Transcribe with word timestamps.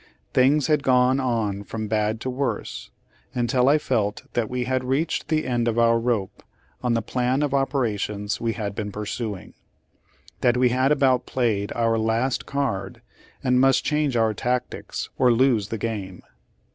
Things 0.33 0.65
had 0.65 0.81
gone 0.81 1.19
on 1.19 1.63
from 1.63 1.87
bad 1.87 2.19
to 2.21 2.29
worse, 2.31 2.89
until 3.35 3.69
I 3.69 3.77
felt 3.77 4.23
that 4.33 4.49
we 4.49 4.63
had 4.63 4.83
reached 4.83 5.27
the 5.27 5.45
end 5.45 5.67
of 5.67 5.77
our 5.77 5.99
rope 5.99 6.41
on 6.81 6.95
the 6.95 7.03
plan 7.03 7.43
of 7.43 7.53
operations 7.53 8.37
v/8 8.37 8.53
had 8.55 8.73
been 8.75 8.91
pursuing; 8.91 9.53
that 10.39 10.57
we 10.57 10.69
had 10.69 10.91
about 10.91 11.27
played 11.27 11.71
our 11.75 11.99
last 11.99 12.47
card, 12.47 13.03
and 13.43 13.61
must 13.61 13.85
change 13.85 14.17
our 14.17 14.33
tactics, 14.33 15.11
or 15.19 15.31
lose 15.31 15.67
the 15.67 15.77
game! 15.77 16.23